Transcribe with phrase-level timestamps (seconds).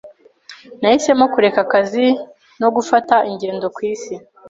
[0.81, 2.05] Nahisemo kureka akazi
[2.61, 4.13] no gufata ingendo ku isi.